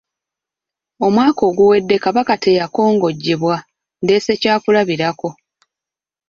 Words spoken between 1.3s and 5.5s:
oguwedde Kabaka teyakongojjebwa, ndeese kyakulabirako.